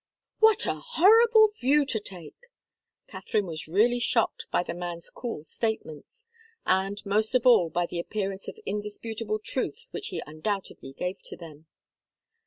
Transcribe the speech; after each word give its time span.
"What 0.39 0.65
a 0.65 0.73
horrible 0.83 1.49
view 1.49 1.85
to 1.85 1.99
take!" 1.99 2.47
Katharine 3.05 3.45
was 3.45 3.67
really 3.67 3.99
shocked 3.99 4.47
by 4.51 4.63
the 4.63 4.73
man's 4.73 5.11
cool 5.11 5.43
statements, 5.43 6.25
and 6.65 7.05
most 7.05 7.35
of 7.35 7.45
all 7.45 7.69
by 7.69 7.85
the 7.85 7.99
appearance 7.99 8.47
of 8.47 8.57
indisputable 8.65 9.37
truth 9.37 9.89
which 9.91 10.07
he 10.07 10.23
undoubtedly 10.25 10.93
gave 10.93 11.21
to 11.25 11.37
them. 11.37 11.67